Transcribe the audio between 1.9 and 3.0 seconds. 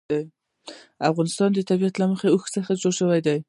له اوښ څخه جوړ